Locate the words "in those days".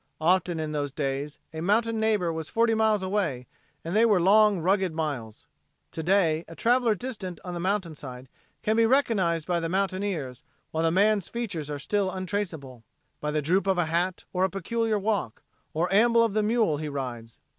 0.59-1.37